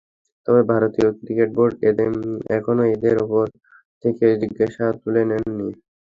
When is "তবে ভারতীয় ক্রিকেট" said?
0.47-1.49